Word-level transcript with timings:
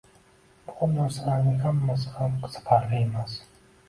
Muhim 0.69 0.95
narsalarning 0.99 1.59
hammasi 1.65 2.09
ham 2.15 2.39
qiziqarli 2.47 2.99
emas. 3.03 3.37